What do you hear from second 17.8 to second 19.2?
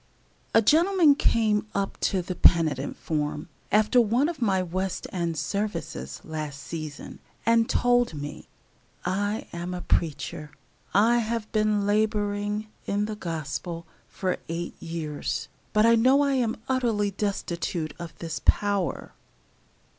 of this power."